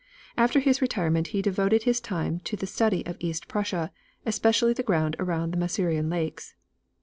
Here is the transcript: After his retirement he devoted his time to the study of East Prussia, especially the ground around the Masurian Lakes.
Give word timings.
After 0.35 0.59
his 0.59 0.81
retirement 0.81 1.27
he 1.27 1.43
devoted 1.43 1.83
his 1.83 2.01
time 2.01 2.39
to 2.45 2.55
the 2.55 2.65
study 2.65 3.05
of 3.05 3.17
East 3.19 3.47
Prussia, 3.47 3.91
especially 4.25 4.73
the 4.73 4.81
ground 4.81 5.15
around 5.19 5.51
the 5.51 5.57
Masurian 5.57 6.09
Lakes. 6.09 6.55